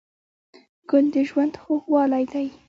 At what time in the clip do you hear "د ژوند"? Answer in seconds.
1.13-1.53